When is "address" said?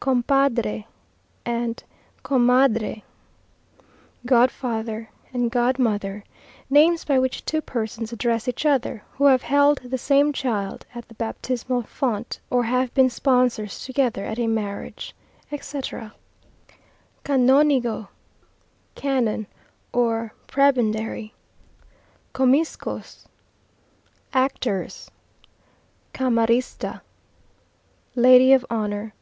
8.10-8.48